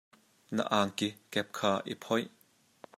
[0.55, 2.27] Na angki kep kha i phoih.